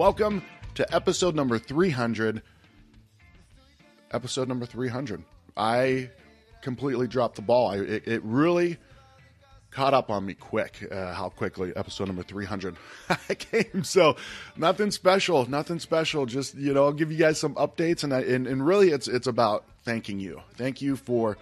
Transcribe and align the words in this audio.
Welcome 0.00 0.42
to 0.76 0.94
episode 0.94 1.34
number 1.34 1.58
300. 1.58 2.40
Episode 4.12 4.48
number 4.48 4.64
300. 4.64 5.22
I 5.58 6.08
completely 6.62 7.06
dropped 7.06 7.36
the 7.36 7.42
ball. 7.42 7.68
I, 7.68 7.76
it, 7.80 8.08
it 8.08 8.22
really 8.24 8.78
caught 9.70 9.92
up 9.92 10.08
on 10.08 10.24
me 10.24 10.32
quick 10.32 10.88
uh, 10.90 11.12
how 11.12 11.28
quickly 11.28 11.74
episode 11.76 12.06
number 12.06 12.22
300 12.22 12.76
came 13.38 13.84
so 13.84 14.16
nothing 14.56 14.90
special 14.90 15.48
nothing 15.50 15.78
special 15.78 16.24
just 16.24 16.54
you 16.54 16.72
know 16.72 16.86
i'll 16.86 16.92
give 16.92 17.12
you 17.12 17.18
guys 17.18 17.38
some 17.38 17.54
updates 17.56 18.02
and, 18.02 18.12
I, 18.12 18.22
and 18.22 18.48
and 18.48 18.66
really 18.66 18.88
it's 18.88 19.06
it's 19.06 19.28
about 19.28 19.64
thanking 19.84 20.18
you 20.18 20.40
thank 20.54 20.80
you 20.80 20.96
for 20.96 21.36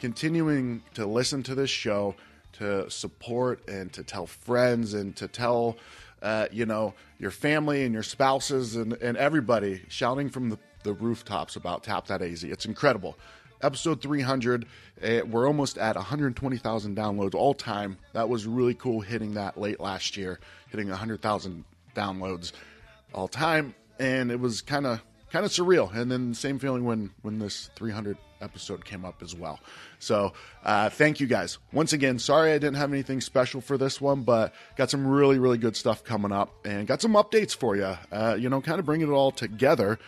continuing 0.00 0.82
to 0.94 1.06
listen 1.06 1.44
to 1.44 1.54
this 1.54 1.70
show 1.70 2.16
to 2.54 2.90
support 2.90 3.66
and 3.68 3.92
to 3.92 4.02
tell 4.02 4.26
friends 4.26 4.92
and 4.92 5.16
to 5.16 5.28
tell 5.28 5.78
uh, 6.22 6.46
you 6.50 6.66
know 6.66 6.94
your 7.18 7.30
family 7.30 7.84
and 7.84 7.92
your 7.92 8.02
spouses 8.02 8.76
and, 8.76 8.94
and 8.94 9.16
everybody 9.16 9.82
shouting 9.88 10.30
from 10.30 10.48
the, 10.50 10.58
the 10.84 10.92
rooftops 10.92 11.56
about 11.56 11.84
tap 11.84 12.06
that 12.06 12.22
az 12.22 12.44
it's 12.44 12.64
incredible 12.66 13.18
episode 13.62 14.02
300. 14.02 14.66
Uh, 15.02 15.20
we're 15.26 15.46
almost 15.46 15.78
at 15.78 15.96
120,000 15.96 16.96
downloads 16.96 17.34
all 17.34 17.54
time. 17.54 17.96
That 18.12 18.28
was 18.28 18.46
really 18.46 18.74
cool 18.74 19.00
hitting 19.00 19.34
that 19.34 19.58
late 19.58 19.80
last 19.80 20.16
year, 20.16 20.40
hitting 20.68 20.88
100,000 20.88 21.64
downloads 21.94 22.52
all 23.12 23.28
time, 23.28 23.74
and 23.98 24.30
it 24.30 24.40
was 24.40 24.62
kind 24.62 24.86
of 24.86 25.02
kind 25.30 25.44
of 25.44 25.50
surreal. 25.50 25.94
And 25.94 26.10
then 26.10 26.30
the 26.30 26.34
same 26.34 26.58
feeling 26.58 26.84
when 26.84 27.10
when 27.22 27.38
this 27.38 27.70
300 27.76 28.16
episode 28.42 28.84
came 28.84 29.04
up 29.04 29.22
as 29.22 29.34
well. 29.34 29.60
So 29.98 30.32
uh, 30.64 30.90
thank 30.90 31.20
you 31.20 31.26
guys 31.26 31.58
once 31.72 31.92
again. 31.92 32.18
Sorry 32.18 32.52
I 32.52 32.58
didn't 32.58 32.76
have 32.76 32.92
anything 32.92 33.20
special 33.20 33.60
for 33.60 33.78
this 33.78 34.00
one, 34.00 34.22
but 34.22 34.52
got 34.76 34.90
some 34.90 35.06
really 35.06 35.38
really 35.38 35.58
good 35.58 35.76
stuff 35.76 36.04
coming 36.04 36.32
up 36.32 36.52
and 36.66 36.86
got 36.86 37.00
some 37.00 37.12
updates 37.14 37.54
for 37.54 37.76
you. 37.76 37.96
Uh, 38.10 38.36
you 38.38 38.48
know, 38.48 38.60
kind 38.60 38.78
of 38.78 38.84
bringing 38.84 39.08
it 39.08 39.12
all 39.12 39.30
together. 39.30 39.98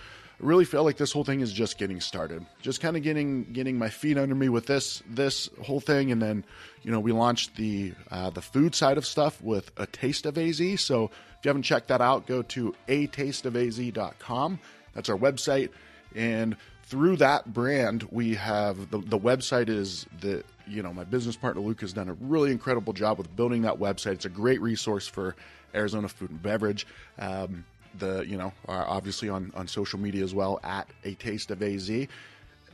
I 0.40 0.46
really 0.46 0.64
feel 0.64 0.82
like 0.82 0.96
this 0.96 1.12
whole 1.12 1.22
thing 1.22 1.40
is 1.40 1.52
just 1.52 1.78
getting 1.78 2.00
started. 2.00 2.44
Just 2.60 2.80
kind 2.80 2.96
of 2.96 3.02
getting 3.02 3.44
getting 3.52 3.78
my 3.78 3.88
feet 3.88 4.18
under 4.18 4.34
me 4.34 4.48
with 4.48 4.66
this 4.66 5.02
this 5.08 5.48
whole 5.62 5.80
thing, 5.80 6.10
and 6.10 6.20
then 6.20 6.44
you 6.82 6.90
know 6.90 6.98
we 6.98 7.12
launched 7.12 7.54
the 7.56 7.92
uh, 8.10 8.30
the 8.30 8.42
food 8.42 8.74
side 8.74 8.98
of 8.98 9.06
stuff 9.06 9.40
with 9.40 9.70
a 9.76 9.86
taste 9.86 10.26
of 10.26 10.36
AZ. 10.36 10.60
So 10.80 11.04
if 11.04 11.44
you 11.44 11.48
haven't 11.48 11.62
checked 11.62 11.88
that 11.88 12.00
out, 12.00 12.26
go 12.26 12.42
to 12.42 12.74
atasteofaz.com. 12.88 14.58
That's 14.92 15.08
our 15.08 15.16
website, 15.16 15.70
and 16.16 16.56
through 16.86 17.16
that 17.16 17.52
brand, 17.52 18.06
we 18.10 18.34
have 18.34 18.90
the 18.90 18.98
the 18.98 19.18
website 19.18 19.68
is 19.68 20.06
the 20.20 20.44
you 20.66 20.82
know 20.82 20.92
my 20.92 21.04
business 21.04 21.36
partner 21.36 21.62
Luke 21.62 21.80
has 21.80 21.92
done 21.92 22.08
a 22.08 22.14
really 22.14 22.50
incredible 22.50 22.92
job 22.92 23.18
with 23.18 23.34
building 23.34 23.62
that 23.62 23.78
website. 23.78 24.12
It's 24.12 24.24
a 24.24 24.30
great 24.30 24.60
resource 24.60 25.06
for 25.06 25.34
Arizona 25.74 26.08
food 26.08 26.30
and 26.30 26.42
beverage. 26.42 26.86
Um, 27.18 27.64
the 27.98 28.24
you 28.26 28.36
know 28.36 28.52
obviously 28.68 29.28
on 29.28 29.52
on 29.54 29.68
social 29.68 29.98
media 29.98 30.22
as 30.24 30.34
well 30.34 30.60
at 30.62 30.88
a 31.04 31.14
taste 31.14 31.50
of 31.50 31.62
az 31.62 31.90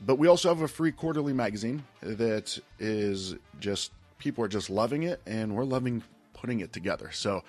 but 0.06 0.16
we 0.16 0.28
also 0.28 0.48
have 0.48 0.62
a 0.62 0.68
free 0.68 0.92
quarterly 0.92 1.32
magazine 1.32 1.82
that 2.00 2.58
is 2.78 3.34
just 3.58 3.92
people 4.18 4.42
are 4.42 4.48
just 4.48 4.70
loving 4.70 5.02
it 5.02 5.20
and 5.26 5.54
we're 5.54 5.64
loving 5.64 6.02
putting 6.32 6.60
it 6.60 6.72
together 6.72 7.10
so 7.12 7.42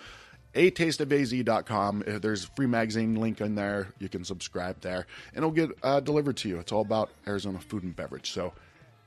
a 0.55 0.69
taste 0.69 1.01
of 1.01 1.09
tasteofaz.com 1.09 2.03
there's 2.21 2.43
a 2.45 2.47
free 2.47 2.67
magazine 2.67 3.15
link 3.15 3.41
in 3.41 3.55
there. 3.55 3.93
You 3.99 4.09
can 4.09 4.23
subscribe 4.25 4.81
there. 4.81 5.07
And 5.33 5.37
it'll 5.37 5.51
get 5.51 5.71
uh, 5.83 5.99
delivered 5.99 6.37
to 6.37 6.49
you. 6.49 6.59
It's 6.59 6.71
all 6.71 6.81
about 6.81 7.09
arizona 7.27 7.59
food 7.59 7.83
and 7.83 7.95
beverage. 7.95 8.31
So 8.31 8.53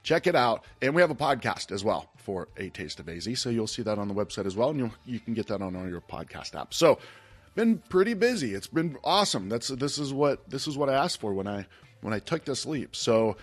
check 0.02 0.26
it 0.26 0.34
out. 0.34 0.64
And 0.80 0.94
we 0.94 1.02
have 1.02 1.10
a 1.10 1.14
podcast 1.14 1.70
as 1.72 1.84
well 1.84 2.08
for 2.16 2.48
a 2.56 2.70
taste 2.70 3.00
of 3.00 3.08
az 3.08 3.28
so 3.38 3.50
you'll 3.50 3.66
see 3.66 3.82
that 3.82 3.98
on 3.98 4.08
the 4.08 4.14
website 4.14 4.46
as 4.46 4.56
well. 4.56 4.70
And 4.70 4.78
you 4.78 4.90
you 5.04 5.20
can 5.20 5.34
get 5.34 5.46
that 5.48 5.60
on 5.60 5.76
all 5.76 5.88
your 5.88 6.00
podcast 6.00 6.52
apps 6.52 6.74
so 6.74 6.98
been 7.54 7.78
pretty 7.88 8.14
busy. 8.14 8.54
It's 8.54 8.66
been 8.66 8.96
awesome. 9.04 9.48
That's 9.48 9.68
this 9.68 9.98
is 9.98 10.12
what 10.12 10.48
this 10.48 10.66
is 10.66 10.76
what 10.76 10.88
I 10.88 10.94
asked 10.94 11.20
for 11.20 11.32
when 11.32 11.46
I 11.46 11.66
when 12.00 12.12
I 12.12 12.18
took 12.18 12.44
this 12.44 12.66
leap. 12.66 12.96
So 12.96 13.36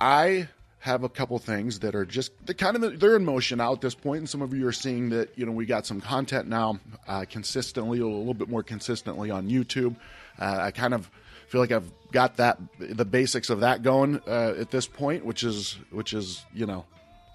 I 0.00 0.48
have 0.86 1.02
a 1.02 1.08
couple 1.08 1.38
things 1.38 1.80
that 1.80 1.94
are 1.94 2.06
just 2.06 2.30
the 2.46 2.54
kind 2.54 2.76
of 2.76 3.00
they're 3.00 3.16
in 3.16 3.24
motion 3.24 3.58
now 3.58 3.72
at 3.72 3.80
this 3.80 3.94
point, 3.94 4.20
and 4.20 4.28
some 4.28 4.40
of 4.40 4.54
you 4.54 4.66
are 4.66 4.72
seeing 4.72 5.10
that 5.10 5.36
you 5.36 5.44
know 5.44 5.52
we 5.52 5.66
got 5.66 5.84
some 5.84 6.00
content 6.00 6.48
now 6.48 6.78
uh, 7.06 7.24
consistently, 7.28 7.98
a 8.00 8.06
little 8.06 8.34
bit 8.34 8.48
more 8.48 8.62
consistently 8.62 9.30
on 9.30 9.50
YouTube. 9.50 9.96
Uh, 10.38 10.58
I 10.60 10.70
kind 10.70 10.94
of 10.94 11.10
feel 11.48 11.60
like 11.60 11.72
I've 11.72 11.90
got 12.12 12.36
that 12.36 12.58
the 12.78 13.04
basics 13.04 13.50
of 13.50 13.60
that 13.60 13.82
going 13.82 14.20
uh, 14.26 14.54
at 14.58 14.70
this 14.70 14.86
point, 14.86 15.24
which 15.24 15.42
is 15.42 15.76
which 15.90 16.14
is 16.14 16.44
you 16.54 16.66
know 16.66 16.84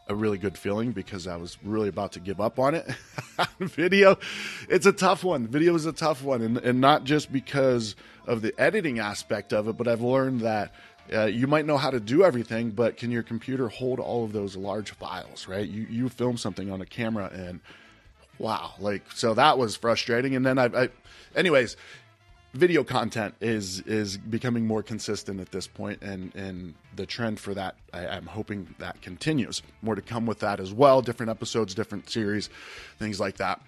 a 0.07 0.16
really 0.16 0.38
good 0.38 0.57
feeling 0.57 0.91
because 0.91 1.28
I 1.28 1.35
was 1.35 1.57
really 1.63 1.90
about 1.90 2.13
to 2.13 2.19
give 2.19 2.40
up 2.40 2.57
on 2.57 2.75
it. 2.75 2.90
Video, 3.59 4.17
it's 4.69 4.85
a 4.85 4.91
tough 4.91 5.23
one. 5.23 5.47
Video 5.47 5.75
is 5.75 5.85
a 5.85 5.94
tough 5.94 6.23
one, 6.23 6.41
and, 6.41 6.57
and 6.57 6.81
not 6.81 7.03
just 7.03 7.31
because 7.31 7.95
of 8.25 8.41
the 8.41 8.53
editing 8.57 9.00
aspect 9.00 9.53
of 9.53 9.67
it, 9.67 9.78
but 9.78 9.88
I've 9.88 10.01
learned 10.01 10.41
that 10.41 10.73
uh, 11.13 11.25
you 11.25 11.47
might 11.47 11.66
know 11.66 11.78
how 11.78 11.89
to 11.89 12.00
do 12.00 12.23
everything, 12.23 12.72
but 12.72 12.97
can 12.97 13.12
your 13.12 13.23
computer 13.23 13.67
hold 13.67 14.00
all 14.00 14.23
of 14.23 14.34
those 14.34 14.56
large 14.56 14.91
files, 14.91 15.47
right? 15.47 15.67
You, 15.67 15.85
you 15.89 16.09
film 16.09 16.38
something 16.38 16.72
on 16.72 16.81
a 16.81 16.85
camera 16.85 17.29
and 17.34 17.59
wow, 18.38 18.73
like, 18.79 19.03
so 19.13 19.34
that 19.34 19.57
was 19.57 19.75
frustrating. 19.75 20.35
And 20.35 20.45
then 20.45 20.57
I, 20.57 20.66
I 20.66 20.90
anyways, 21.35 21.78
video 22.53 22.84
content 22.84 23.34
is 23.40 23.79
is 23.81 24.17
becoming 24.17 24.67
more 24.67 24.84
consistent 24.84 25.40
at 25.40 25.51
this 25.51 25.67
point 25.67 26.01
and 26.01 26.35
and 26.35 26.73
the 26.95 27.06
trend 27.06 27.40
for 27.40 27.53
that 27.53 27.75
I, 27.94 28.17
am 28.17 28.25
hoping 28.25 28.75
that 28.78 29.01
continues 29.01 29.61
more 29.81 29.95
to 29.95 30.01
come 30.01 30.25
with 30.25 30.40
that 30.40 30.59
as 30.59 30.73
well 30.73 31.01
different 31.01 31.29
episodes 31.29 31.73
different 31.73 32.09
series 32.09 32.50
things 33.00 33.22
like 33.22 33.38
that 33.38 33.61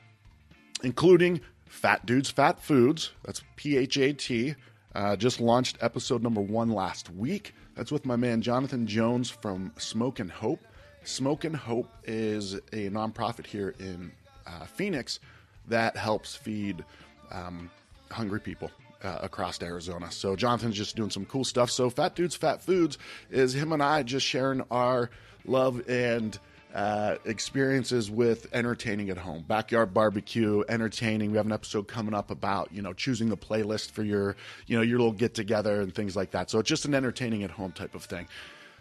including 0.84 1.40
fat 1.66 2.06
dudes 2.06 2.30
fat 2.30 2.62
foods 2.62 3.12
that's 3.24 3.42
p-h-a-t 3.56 4.56
uh, 4.96 5.16
just 5.16 5.40
launched 5.40 5.78
episode 5.82 6.22
number 6.22 6.42
one 6.42 6.70
last 6.70 7.10
week 7.12 7.54
that's 7.76 7.92
with 7.92 8.06
my 8.06 8.16
man 8.16 8.42
jonathan 8.42 8.86
jones 8.88 9.30
from 9.30 9.72
smoke 9.78 10.20
and 10.20 10.32
hope 10.32 10.60
smoke 11.04 11.44
and 11.44 11.56
hope 11.56 11.90
is 12.06 12.56
a 12.56 12.90
nonprofit 12.90 13.46
here 13.46 13.76
in 13.80 14.12
uh, 14.48 14.66
phoenix 14.66 15.20
that 15.68 15.96
helps 15.96 16.36
feed 16.36 16.84
um, 17.32 17.70
hungry 18.12 18.40
people 18.40 18.70
uh, 19.04 19.20
across 19.22 19.62
Arizona. 19.62 20.12
So 20.12 20.36
Jonathan's 20.36 20.76
just 20.76 20.96
doing 20.96 21.10
some 21.10 21.26
cool 21.26 21.44
stuff. 21.44 21.70
So 21.70 21.90
Fat 21.90 22.16
Dudes 22.16 22.36
Fat 22.36 22.62
Foods 22.62 22.98
is 23.30 23.54
him 23.54 23.74
and 23.74 23.84
I 23.84 24.04
just 24.04 24.26
sharing 24.26 24.64
our 24.72 25.10
love 25.46 25.88
and 25.90 26.38
uh, 26.74 27.18
experiences 27.26 28.10
with 28.10 28.48
entertaining 28.54 29.12
at 29.12 29.18
home, 29.18 29.46
backyard 29.48 29.94
barbecue, 29.94 30.64
entertaining. 30.68 31.32
We 31.32 31.38
have 31.38 31.46
an 31.46 31.52
episode 31.52 31.88
coming 31.88 32.16
up 32.16 32.32
about 32.32 32.72
you 32.72 32.82
know 32.82 32.94
choosing 32.94 33.30
the 33.30 33.38
playlist 33.38 33.92
for 33.92 34.04
your 34.04 34.36
you 34.66 34.76
know 34.76 34.82
your 34.82 34.98
little 34.98 35.14
get 35.14 35.36
together 35.36 35.82
and 35.82 35.94
things 35.94 36.16
like 36.16 36.32
that. 36.32 36.50
So 36.50 36.60
it's 36.60 36.70
just 36.70 36.86
an 36.86 36.96
entertaining 36.96 37.44
at 37.44 37.52
home 37.52 37.72
type 37.74 37.94
of 37.94 38.04
thing. 38.04 38.28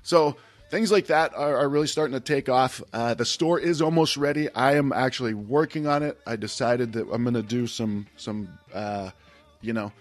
So 0.03 0.36
things 0.70 0.91
like 0.91 1.08
that 1.08 1.34
are, 1.34 1.58
are, 1.58 1.69
really 1.69 1.86
starting 1.86 2.14
to 2.14 2.20
take 2.20 2.48
off. 2.48 2.82
Uh, 2.94 3.12
the 3.12 3.26
store 3.26 3.60
is 3.60 3.82
almost 3.82 4.16
ready. 4.16 4.50
I 4.54 4.76
am 4.76 4.91
actually 4.91 5.34
working 5.34 5.86
on 5.86 6.03
it. 6.03 6.19
I 6.26 6.36
decided 6.36 6.94
that 6.94 7.06
I'm 7.12 7.22
going 7.24 7.34
to 7.34 7.42
do 7.42 7.66
some 7.66 8.06
some 8.16 8.48
uh, 8.72 9.10
you 9.60 9.74
know 9.74 9.92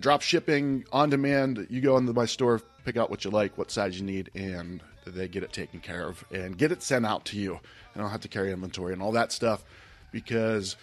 drop 0.00 0.22
shipping 0.22 0.86
on 0.90 1.10
demand. 1.10 1.66
You 1.68 1.82
go 1.82 1.98
into 1.98 2.14
my 2.14 2.24
store, 2.24 2.62
pick 2.90 3.00
out 3.00 3.08
what 3.08 3.24
you 3.24 3.30
like, 3.30 3.56
what 3.56 3.70
size 3.70 4.00
you 4.00 4.04
need, 4.04 4.30
and 4.34 4.80
they 5.06 5.28
get 5.28 5.44
it 5.44 5.52
taken 5.52 5.78
care 5.78 6.08
of 6.08 6.24
and 6.32 6.58
get 6.58 6.72
it 6.72 6.82
sent 6.82 7.06
out 7.06 7.24
to 7.24 7.38
you. 7.38 7.52
And 7.52 7.60
I 7.94 8.00
don't 8.00 8.10
have 8.10 8.22
to 8.22 8.28
carry 8.28 8.50
inventory 8.50 8.92
and 8.92 9.00
all 9.00 9.12
that 9.12 9.30
stuff 9.30 9.62
because 10.10 10.76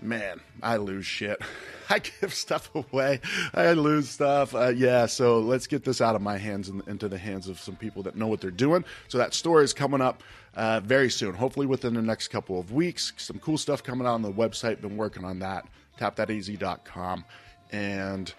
man, 0.00 0.40
I 0.62 0.78
lose 0.78 1.04
shit. 1.04 1.38
I 1.90 1.98
give 1.98 2.32
stuff 2.32 2.74
away. 2.74 3.20
I 3.52 3.74
lose 3.74 4.08
stuff. 4.08 4.54
Uh, 4.54 4.68
yeah, 4.68 5.04
so 5.04 5.40
let's 5.40 5.66
get 5.66 5.84
this 5.84 6.00
out 6.00 6.16
of 6.16 6.22
my 6.22 6.38
hands 6.38 6.70
and 6.70 6.82
into 6.88 7.08
the 7.08 7.18
hands 7.18 7.46
of 7.46 7.60
some 7.60 7.76
people 7.76 8.02
that 8.04 8.16
know 8.16 8.26
what 8.26 8.40
they're 8.40 8.50
doing. 8.50 8.82
So 9.08 9.18
that 9.18 9.34
store 9.34 9.62
is 9.62 9.74
coming 9.74 10.00
up 10.00 10.22
uh, 10.54 10.80
very 10.80 11.10
soon, 11.10 11.34
hopefully 11.34 11.66
within 11.66 11.92
the 11.92 12.00
next 12.00 12.28
couple 12.28 12.58
of 12.58 12.72
weeks. 12.72 13.12
Some 13.18 13.38
cool 13.38 13.58
stuff 13.58 13.82
coming 13.82 14.06
out 14.06 14.14
on 14.14 14.22
the 14.22 14.32
website. 14.32 14.80
Been 14.80 14.96
working 14.96 15.26
on 15.26 15.40
that. 15.40 15.66
TapThatAZ.com 16.00 17.26
and 17.70 18.32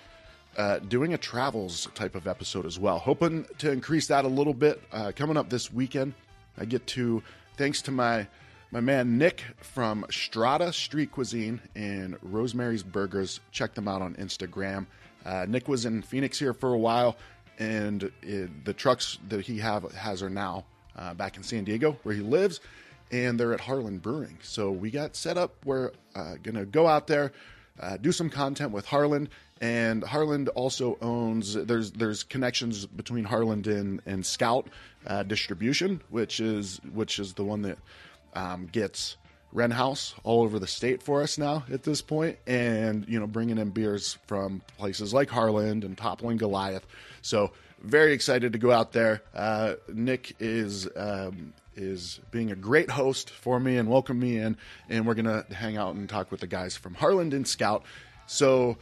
uh, 0.57 0.79
doing 0.79 1.13
a 1.13 1.17
travels 1.17 1.87
type 1.95 2.15
of 2.15 2.27
episode 2.27 2.65
as 2.65 2.79
well. 2.79 2.99
Hoping 2.99 3.45
to 3.59 3.71
increase 3.71 4.07
that 4.07 4.25
a 4.25 4.27
little 4.27 4.53
bit. 4.53 4.81
Uh, 4.91 5.11
coming 5.15 5.37
up 5.37 5.49
this 5.49 5.71
weekend, 5.71 6.13
I 6.57 6.65
get 6.65 6.85
to, 6.87 7.23
thanks 7.57 7.81
to 7.83 7.91
my 7.91 8.27
my 8.73 8.81
man 8.81 9.19
Nick 9.19 9.43
from 9.61 10.03
Strata 10.09 10.73
Street 10.73 11.11
Cuisine 11.11 11.61
and 11.75 12.17
Rosemary's 12.23 12.81
Burgers. 12.81 13.39
Check 13.51 13.75
them 13.75 13.87
out 13.87 14.01
on 14.01 14.15
Instagram. 14.15 14.87
Uh, 15.23 15.45
Nick 15.47 15.67
was 15.67 15.85
in 15.85 16.01
Phoenix 16.01 16.39
here 16.39 16.55
for 16.55 16.73
a 16.73 16.77
while, 16.77 17.15
and 17.59 18.11
it, 18.23 18.65
the 18.65 18.73
trucks 18.73 19.19
that 19.29 19.41
he 19.41 19.59
have 19.59 19.91
has 19.91 20.23
are 20.23 20.29
now 20.29 20.65
uh, 20.97 21.13
back 21.13 21.37
in 21.37 21.43
San 21.43 21.63
Diego 21.65 21.97
where 22.01 22.15
he 22.15 22.21
lives, 22.21 22.61
and 23.11 23.39
they're 23.39 23.53
at 23.53 23.61
Harland 23.61 24.01
Brewing. 24.01 24.39
So 24.41 24.71
we 24.71 24.89
got 24.89 25.15
set 25.15 25.37
up. 25.37 25.53
We're 25.63 25.91
uh, 26.15 26.37
gonna 26.41 26.65
go 26.65 26.87
out 26.87 27.05
there, 27.05 27.31
uh, 27.79 27.97
do 27.97 28.11
some 28.11 28.29
content 28.29 28.71
with 28.71 28.85
Harland. 28.85 29.29
And 29.61 30.03
Harland 30.03 30.49
also 30.49 30.97
owns 31.01 31.53
there's 31.53 31.91
there's 31.91 32.23
connections 32.23 32.85
between 32.85 33.23
Harland 33.23 33.67
and, 33.67 34.01
and 34.05 34.25
Scout 34.25 34.67
uh, 35.07 35.23
Distribution, 35.23 36.01
which 36.09 36.39
is 36.39 36.81
which 36.93 37.19
is 37.19 37.33
the 37.33 37.43
one 37.43 37.61
that 37.61 37.77
um, 38.33 38.67
gets 38.71 39.15
Wren 39.53 39.71
House 39.71 40.15
all 40.23 40.41
over 40.41 40.59
the 40.59 40.67
state 40.67 41.01
for 41.01 41.21
us 41.21 41.37
now 41.37 41.63
at 41.71 41.83
this 41.83 42.01
point, 42.01 42.39
and 42.45 43.07
you 43.07 43.19
know 43.19 43.27
bringing 43.27 43.57
in 43.57 43.69
beers 43.69 44.17
from 44.27 44.61
places 44.77 45.13
like 45.13 45.29
Harland 45.29 45.83
and 45.83 45.97
Toppling 45.97 46.37
Goliath. 46.37 46.85
So 47.21 47.51
very 47.81 48.13
excited 48.13 48.53
to 48.53 48.59
go 48.59 48.71
out 48.71 48.91
there. 48.91 49.21
Uh, 49.33 49.75
Nick 49.93 50.35
is 50.39 50.89
um, 50.95 51.53
is 51.75 52.19
being 52.31 52.51
a 52.51 52.55
great 52.55 52.91
host 52.91 53.29
for 53.29 53.59
me 53.59 53.77
and 53.77 53.89
welcome 53.89 54.19
me 54.19 54.37
in, 54.37 54.57
and 54.89 55.05
we're 55.05 55.13
gonna 55.13 55.45
hang 55.51 55.77
out 55.77 55.95
and 55.95 56.07
talk 56.07 56.31
with 56.31 56.39
the 56.39 56.47
guys 56.47 56.75
from 56.75 56.93
Harland 56.93 57.33
and 57.33 57.47
Scout. 57.47 57.83
So 58.25 58.77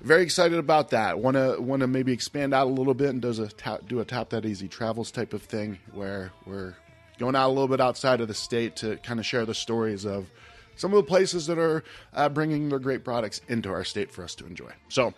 very 0.00 0.22
excited 0.22 0.58
about 0.58 0.90
that. 0.90 1.18
Want 1.18 1.36
to 1.36 1.60
want 1.60 1.80
to 1.80 1.86
maybe 1.86 2.12
expand 2.12 2.54
out 2.54 2.66
a 2.66 2.70
little 2.70 2.94
bit 2.94 3.10
and 3.10 3.20
does 3.20 3.38
a 3.38 3.48
tap, 3.48 3.86
do 3.88 4.00
a 4.00 4.04
tap 4.04 4.30
that 4.30 4.44
AZ 4.44 4.62
travels 4.70 5.10
type 5.10 5.32
of 5.32 5.42
thing 5.42 5.78
where 5.92 6.32
we're 6.46 6.74
going 7.18 7.34
out 7.34 7.48
a 7.48 7.52
little 7.52 7.68
bit 7.68 7.80
outside 7.80 8.20
of 8.20 8.28
the 8.28 8.34
state 8.34 8.76
to 8.76 8.96
kind 8.98 9.18
of 9.18 9.26
share 9.26 9.44
the 9.44 9.54
stories 9.54 10.06
of 10.06 10.30
some 10.76 10.92
of 10.92 10.96
the 10.96 11.08
places 11.08 11.48
that 11.48 11.58
are 11.58 11.82
uh, 12.14 12.28
bringing 12.28 12.68
their 12.68 12.78
great 12.78 13.04
products 13.04 13.40
into 13.48 13.70
our 13.70 13.82
state 13.82 14.12
for 14.12 14.22
us 14.22 14.36
to 14.36 14.46
enjoy. 14.46 14.70
So 14.88 15.12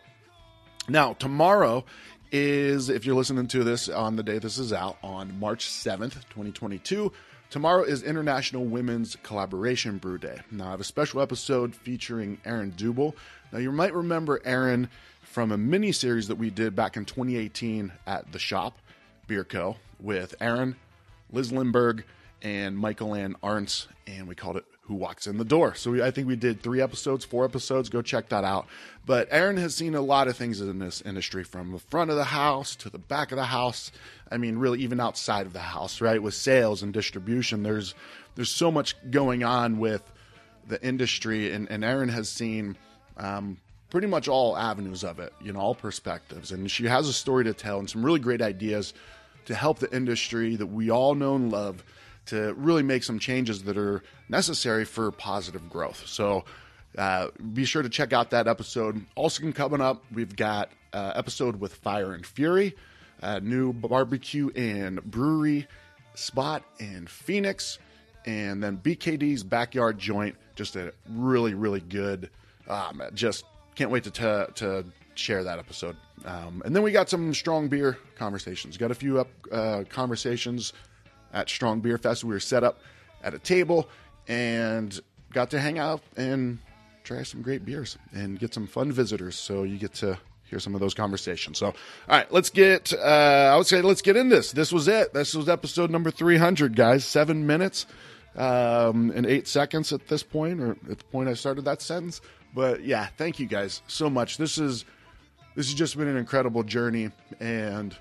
now 0.88 1.12
tomorrow 1.12 1.84
is 2.32 2.88
if 2.88 3.04
you're 3.04 3.14
listening 3.14 3.46
to 3.48 3.64
this 3.64 3.88
on 3.88 4.16
the 4.16 4.22
day 4.22 4.38
this 4.38 4.58
is 4.58 4.72
out 4.72 4.96
on 5.02 5.38
March 5.38 5.66
7th, 5.66 6.14
2022. 6.30 7.12
Tomorrow 7.50 7.82
is 7.82 8.04
International 8.04 8.64
Women's 8.64 9.16
Collaboration 9.24 9.98
Brew 9.98 10.18
Day. 10.18 10.38
Now, 10.52 10.68
I 10.68 10.70
have 10.70 10.80
a 10.80 10.84
special 10.84 11.20
episode 11.20 11.74
featuring 11.74 12.38
Erin 12.44 12.72
Dubel. 12.72 13.14
Now, 13.50 13.58
you 13.58 13.72
might 13.72 13.92
remember 13.92 14.40
Erin 14.44 14.88
from 15.22 15.50
a 15.50 15.58
mini 15.58 15.90
series 15.90 16.28
that 16.28 16.36
we 16.36 16.50
did 16.50 16.76
back 16.76 16.96
in 16.96 17.04
2018 17.04 17.90
at 18.06 18.30
the 18.30 18.38
shop, 18.38 18.78
Beer 19.26 19.44
Co., 19.44 19.76
with 19.98 20.36
Erin, 20.40 20.76
Liz 21.32 21.50
Lindberg, 21.50 22.04
and 22.40 22.78
Michael 22.78 23.16
Ann 23.16 23.34
Arntz, 23.42 23.88
and 24.06 24.28
we 24.28 24.36
called 24.36 24.56
it 24.56 24.64
Who 24.90 24.96
Walks 24.96 25.28
in 25.28 25.38
the 25.38 25.44
Door. 25.44 25.76
So 25.76 25.92
we, 25.92 26.02
I 26.02 26.10
think 26.10 26.26
we 26.26 26.34
did 26.34 26.60
three 26.60 26.80
episodes, 26.80 27.24
four 27.24 27.44
episodes. 27.44 27.88
Go 27.88 28.02
check 28.02 28.28
that 28.30 28.42
out. 28.42 28.66
But 29.06 29.28
Erin 29.30 29.56
has 29.58 29.76
seen 29.76 29.94
a 29.94 30.00
lot 30.00 30.26
of 30.26 30.36
things 30.36 30.60
in 30.60 30.80
this 30.80 31.00
industry 31.00 31.44
from 31.44 31.70
the 31.70 31.78
front 31.78 32.10
of 32.10 32.16
the 32.16 32.24
house 32.24 32.74
to 32.76 32.90
the 32.90 32.98
back 32.98 33.30
of 33.30 33.36
the 33.36 33.44
house. 33.44 33.92
I 34.32 34.36
mean, 34.36 34.58
really, 34.58 34.80
even 34.80 34.98
outside 34.98 35.46
of 35.46 35.52
the 35.52 35.60
house, 35.60 36.00
right? 36.00 36.20
With 36.20 36.34
sales 36.34 36.82
and 36.82 36.92
distribution, 36.92 37.62
there's 37.62 37.94
there's 38.34 38.50
so 38.50 38.72
much 38.72 38.96
going 39.12 39.44
on 39.44 39.78
with 39.78 40.02
the 40.66 40.84
industry, 40.84 41.52
and, 41.52 41.70
and 41.70 41.84
Erin 41.84 42.08
has 42.08 42.28
seen 42.28 42.76
um, 43.16 43.58
pretty 43.90 44.08
much 44.08 44.26
all 44.26 44.58
avenues 44.58 45.04
of 45.04 45.20
it, 45.20 45.32
you 45.40 45.52
know, 45.52 45.60
all 45.60 45.74
perspectives. 45.76 46.50
And 46.50 46.68
she 46.68 46.86
has 46.86 47.06
a 47.06 47.12
story 47.12 47.44
to 47.44 47.54
tell 47.54 47.78
and 47.78 47.88
some 47.88 48.04
really 48.04 48.18
great 48.18 48.42
ideas 48.42 48.92
to 49.44 49.54
help 49.54 49.78
the 49.78 49.94
industry 49.94 50.56
that 50.56 50.66
we 50.66 50.90
all 50.90 51.14
know 51.14 51.36
and 51.36 51.52
love 51.52 51.84
to 52.30 52.54
really 52.54 52.82
make 52.84 53.02
some 53.02 53.18
changes 53.18 53.64
that 53.64 53.76
are 53.76 54.02
necessary 54.28 54.84
for 54.84 55.10
positive 55.10 55.68
growth. 55.68 56.04
So 56.06 56.44
uh, 56.96 57.28
be 57.52 57.64
sure 57.64 57.82
to 57.82 57.88
check 57.88 58.12
out 58.12 58.30
that 58.30 58.46
episode. 58.46 59.04
Also, 59.16 59.50
coming 59.52 59.80
up, 59.80 60.04
we've 60.12 60.34
got 60.34 60.70
uh, 60.92 61.12
episode 61.14 61.60
with 61.60 61.74
Fire 61.74 62.12
and 62.14 62.24
Fury, 62.24 62.76
a 63.20 63.40
new 63.40 63.72
barbecue 63.72 64.50
and 64.54 65.02
brewery 65.02 65.66
spot 66.14 66.62
in 66.78 67.06
Phoenix, 67.08 67.78
and 68.26 68.62
then 68.62 68.78
BKD's 68.78 69.42
backyard 69.42 69.98
joint. 69.98 70.36
Just 70.54 70.76
a 70.76 70.92
really, 71.08 71.54
really 71.54 71.80
good. 71.80 72.30
Um, 72.68 73.02
just 73.12 73.44
can't 73.74 73.90
wait 73.90 74.04
to 74.04 74.10
t- 74.10 74.52
to 74.54 74.84
share 75.14 75.42
that 75.44 75.58
episode. 75.58 75.96
Um, 76.24 76.62
and 76.64 76.76
then 76.76 76.82
we 76.82 76.92
got 76.92 77.08
some 77.08 77.34
strong 77.34 77.68
beer 77.68 77.98
conversations. 78.16 78.76
Got 78.76 78.90
a 78.90 78.94
few 78.94 79.18
up 79.18 79.28
uh, 79.50 79.84
conversations 79.88 80.72
at 81.32 81.48
Strong 81.48 81.80
Beer 81.80 81.98
Fest. 81.98 82.24
We 82.24 82.30
were 82.30 82.40
set 82.40 82.64
up 82.64 82.80
at 83.22 83.34
a 83.34 83.38
table 83.38 83.88
and 84.28 84.98
got 85.32 85.50
to 85.50 85.60
hang 85.60 85.78
out 85.78 86.02
and 86.16 86.58
try 87.04 87.22
some 87.22 87.42
great 87.42 87.64
beers 87.64 87.98
and 88.12 88.38
get 88.38 88.54
some 88.54 88.66
fun 88.66 88.92
visitors. 88.92 89.36
So 89.36 89.62
you 89.62 89.78
get 89.78 89.94
to 89.94 90.18
hear 90.44 90.58
some 90.58 90.74
of 90.74 90.80
those 90.80 90.94
conversations. 90.94 91.58
So, 91.58 91.66
all 91.66 91.74
right, 92.08 92.30
let's 92.32 92.50
get. 92.50 92.92
Uh, 92.92 93.50
I 93.52 93.56
would 93.56 93.66
say 93.66 93.82
let's 93.82 94.02
get 94.02 94.16
in 94.16 94.28
this. 94.28 94.52
This 94.52 94.72
was 94.72 94.88
it. 94.88 95.14
This 95.14 95.34
was 95.34 95.48
episode 95.48 95.90
number 95.90 96.10
three 96.10 96.36
hundred, 96.36 96.76
guys. 96.76 97.04
Seven 97.04 97.46
minutes 97.46 97.86
um, 98.36 99.12
and 99.14 99.26
eight 99.26 99.46
seconds 99.46 99.92
at 99.92 100.08
this 100.08 100.22
point, 100.22 100.60
or 100.60 100.72
at 100.90 100.98
the 100.98 101.04
point 101.04 101.28
I 101.28 101.34
started 101.34 101.64
that 101.66 101.80
sentence. 101.80 102.20
But 102.54 102.82
yeah, 102.82 103.06
thank 103.16 103.38
you 103.38 103.46
guys 103.46 103.82
so 103.86 104.10
much. 104.10 104.36
This 104.38 104.58
is 104.58 104.84
this 105.54 105.66
has 105.66 105.74
just 105.74 105.96
been 105.96 106.08
an 106.08 106.16
incredible 106.16 106.64
journey, 106.64 107.10
and 107.38 107.96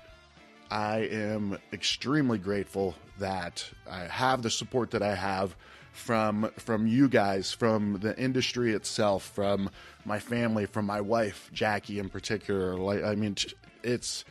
I 0.70 0.98
am 1.10 1.58
extremely 1.72 2.38
grateful 2.38 2.94
that 3.18 3.68
I 3.90 4.04
have 4.04 4.42
the 4.42 4.50
support 4.50 4.92
that 4.92 5.02
I 5.02 5.14
have 5.14 5.56
from 5.92 6.50
from 6.56 6.86
you 6.86 7.08
guys, 7.08 7.52
from 7.52 7.98
the 8.00 8.16
industry 8.18 8.74
itself, 8.74 9.24
from 9.24 9.70
my 10.04 10.18
family, 10.18 10.66
from 10.66 10.86
my 10.86 11.00
wife 11.00 11.50
Jackie 11.52 11.98
in 11.98 12.08
particular. 12.08 12.76
Like, 12.76 13.02
I 13.02 13.14
mean, 13.14 13.36
it's 13.82 14.24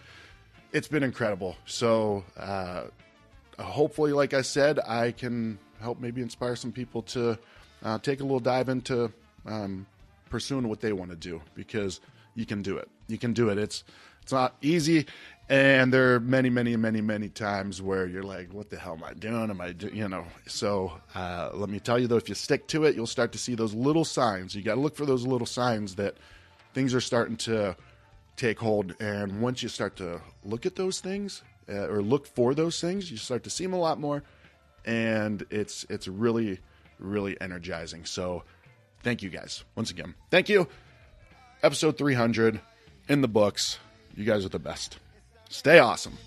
it's 0.72 0.88
been 0.88 1.04
incredible. 1.04 1.58
So, 1.66 2.24
uh, 2.38 2.84
hopefully, 3.60 4.14
like 4.14 4.34
I 4.34 4.42
said, 4.42 4.80
I 4.80 5.12
can 5.12 5.60
help 5.82 6.00
maybe 6.00 6.22
inspire 6.22 6.56
some 6.56 6.72
people 6.72 7.02
to 7.04 7.38
uh, 7.84 8.00
take 8.00 8.20
a 8.20 8.24
little 8.24 8.40
dive 8.40 8.70
into 8.70 9.12
um, 9.46 9.86
pursuing 10.30 10.68
what 10.68 10.80
they 10.82 10.94
want 10.94 11.12
to 11.12 11.18
do 11.18 11.42
because 11.56 12.00
you 12.36 12.46
can 12.46 12.62
do 12.62 12.78
it. 12.78 12.88
You 13.08 13.18
can 13.18 13.34
do 13.34 13.50
it. 13.50 13.58
It's 13.58 13.84
it's 14.30 14.34
not 14.34 14.54
easy, 14.62 15.08
and 15.50 15.92
there 15.92 16.14
are 16.14 16.20
many, 16.20 16.52
many, 16.52 16.76
many, 16.76 17.02
many 17.02 17.30
times 17.30 17.82
where 17.82 18.06
you're 18.06 18.22
like, 18.22 18.54
"What 18.54 18.70
the 18.70 18.78
hell 18.78 18.94
am 18.94 19.04
I 19.04 19.16
doing? 19.16 19.50
Am 19.50 19.60
I, 19.60 19.72
do-? 19.72 19.90
you 19.92 20.08
know?" 20.08 20.28
So 20.46 20.94
uh, 21.16 21.50
let 21.56 21.68
me 21.68 21.80
tell 21.80 21.98
you 21.98 22.06
though, 22.06 22.18
if 22.18 22.30
you 22.30 22.36
stick 22.36 22.68
to 22.68 22.84
it, 22.84 22.96
you'll 22.96 23.08
start 23.08 23.32
to 23.32 23.40
see 23.40 23.56
those 23.56 23.74
little 23.74 24.06
signs. 24.06 24.54
You 24.54 24.62
got 24.62 24.76
to 24.76 24.82
look 24.82 24.96
for 24.96 25.08
those 25.08 25.26
little 25.26 25.48
signs 25.48 25.96
that 25.96 26.18
things 26.76 26.94
are 26.94 27.02
starting 27.02 27.38
to 27.38 27.76
take 28.36 28.60
hold. 28.60 28.96
And 29.00 29.42
once 29.42 29.64
you 29.64 29.70
start 29.70 29.96
to 29.96 30.22
look 30.44 30.68
at 30.68 30.76
those 30.76 31.00
things 31.00 31.42
uh, 31.68 31.88
or 31.88 32.04
look 32.04 32.28
for 32.28 32.54
those 32.54 32.80
things, 32.80 33.10
you 33.10 33.18
start 33.18 33.44
to 33.46 33.50
see 33.50 33.64
them 33.64 33.74
a 33.74 33.80
lot 33.80 34.00
more, 34.00 34.22
and 34.86 35.44
it's 35.50 35.88
it's 35.90 36.08
really, 36.08 36.60
really 37.00 37.36
energizing. 37.42 38.06
So 38.06 38.44
thank 39.02 39.24
you 39.24 39.32
guys 39.32 39.64
once 39.74 39.90
again. 39.90 40.14
Thank 40.30 40.50
you. 40.50 40.68
Episode 41.64 41.98
300 41.98 42.62
in 43.08 43.22
the 43.22 43.28
books. 43.28 43.80
You 44.20 44.26
guys 44.26 44.44
are 44.44 44.50
the 44.50 44.60
best. 44.60 45.00
Stay 45.48 45.80
awesome. 45.80 46.18